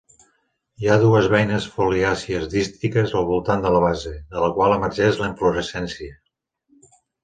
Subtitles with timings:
[0.83, 5.25] Hi ha dues beines foliàcies dístiques al voltant de la base, de la qual emergeix
[5.25, 6.23] la inflorescència.